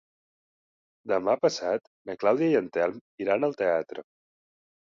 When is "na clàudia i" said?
2.11-2.57